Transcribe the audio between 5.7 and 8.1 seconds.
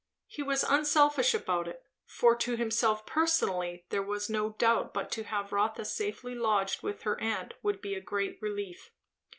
safely lodged with her aunt would be a